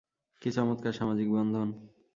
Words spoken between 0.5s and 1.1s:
চমৎকার